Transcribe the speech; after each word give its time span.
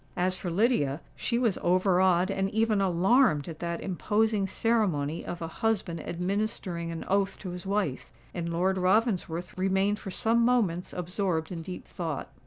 As 0.17 0.35
for 0.35 0.49
Lydia—she 0.49 1.37
was 1.37 1.59
overawed 1.61 2.31
and 2.31 2.49
even 2.49 2.81
alarmed 2.81 3.47
at 3.47 3.59
that 3.59 3.81
imposing 3.81 4.47
ceremony 4.47 5.23
of 5.23 5.43
a 5.43 5.47
husband 5.47 5.99
administering 6.09 6.89
an 6.91 7.05
oath 7.07 7.37
to 7.37 7.51
his 7.51 7.67
wife; 7.67 8.11
and 8.33 8.51
Lord 8.51 8.79
Ravensworth 8.79 9.55
remained 9.59 9.99
for 9.99 10.09
some 10.09 10.43
moments 10.43 10.91
absorbed 10.91 11.51
in 11.51 11.61
deep 11.61 11.85
thought. 11.87 12.31